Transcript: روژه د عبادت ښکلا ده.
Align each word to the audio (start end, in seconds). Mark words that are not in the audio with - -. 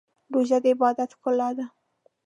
روژه 0.33 0.57
د 0.63 0.65
عبادت 0.73 1.09
ښکلا 1.17 1.49
ده. 1.57 1.65